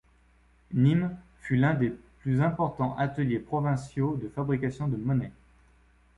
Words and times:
Nîmes 0.73 1.15
fut 1.41 1.63
un 1.63 1.75
des 1.75 1.93
plus 2.21 2.41
importants 2.41 2.97
ateliers 2.97 3.37
provinciaux 3.37 4.15
de 4.15 4.29
fabrication 4.29 4.87
de 4.87 4.97
monnaie. 4.97 5.29